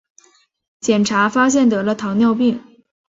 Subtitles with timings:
[0.79, 2.59] 检查发现得了糖尿病